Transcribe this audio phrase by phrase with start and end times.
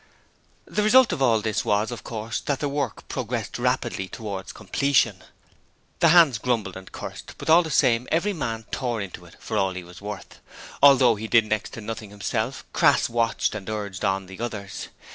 [0.65, 5.23] The result of all this was, of course, that the work progressed rapidly towards completion.
[5.99, 9.57] The hands grumbled and cursed, but all the same every man tore into it for
[9.57, 10.39] all he was worth.
[10.81, 14.87] Although he did next to nothing himself, Crass watched and urged on the others.